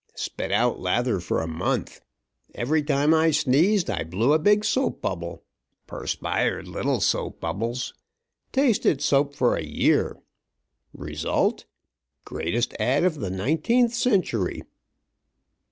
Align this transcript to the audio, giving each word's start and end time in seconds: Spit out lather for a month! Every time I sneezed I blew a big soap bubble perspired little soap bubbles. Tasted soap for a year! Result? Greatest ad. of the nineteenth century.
Spit 0.15 0.51
out 0.51 0.79
lather 0.79 1.19
for 1.19 1.43
a 1.43 1.47
month! 1.47 2.01
Every 2.55 2.81
time 2.81 3.13
I 3.13 3.29
sneezed 3.29 3.87
I 3.87 4.03
blew 4.03 4.33
a 4.33 4.39
big 4.39 4.65
soap 4.65 4.99
bubble 4.99 5.43
perspired 5.85 6.67
little 6.67 6.99
soap 6.99 7.39
bubbles. 7.39 7.93
Tasted 8.51 8.99
soap 8.99 9.35
for 9.35 9.55
a 9.55 9.63
year! 9.63 10.17
Result? 10.91 11.65
Greatest 12.25 12.73
ad. 12.79 13.03
of 13.03 13.19
the 13.19 13.29
nineteenth 13.29 13.93
century. 13.93 14.63